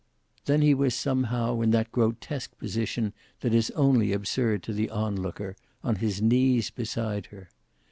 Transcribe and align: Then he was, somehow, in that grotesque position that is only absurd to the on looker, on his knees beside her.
Then 0.45 0.63
he 0.63 0.73
was, 0.73 0.95
somehow, 0.95 1.61
in 1.61 1.69
that 1.69 1.91
grotesque 1.91 2.57
position 2.57 3.13
that 3.41 3.53
is 3.53 3.69
only 3.75 4.13
absurd 4.13 4.63
to 4.63 4.73
the 4.73 4.89
on 4.89 5.15
looker, 5.21 5.55
on 5.83 5.97
his 5.97 6.23
knees 6.23 6.71
beside 6.71 7.27
her. 7.27 7.49